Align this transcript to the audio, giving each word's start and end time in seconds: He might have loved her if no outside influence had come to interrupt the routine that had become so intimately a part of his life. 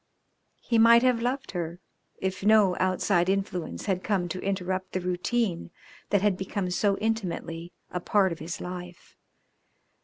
He 0.61 0.79
might 0.79 1.03
have 1.03 1.21
loved 1.21 1.51
her 1.51 1.79
if 2.17 2.43
no 2.43 2.75
outside 2.79 3.29
influence 3.29 3.85
had 3.85 4.03
come 4.03 4.27
to 4.29 4.41
interrupt 4.41 4.93
the 4.93 4.99
routine 4.99 5.69
that 6.09 6.23
had 6.23 6.37
become 6.37 6.71
so 6.71 6.97
intimately 6.97 7.71
a 7.91 7.99
part 7.99 8.31
of 8.31 8.39
his 8.39 8.59
life. 8.59 9.15